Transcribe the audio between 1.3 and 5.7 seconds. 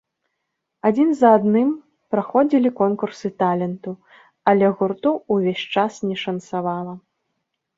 адным праходзілі конкурсы таленту, але гурту ўвесь